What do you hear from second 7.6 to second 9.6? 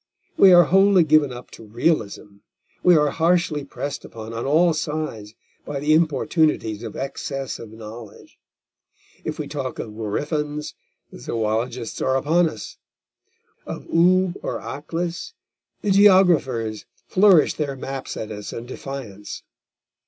knowledge. If we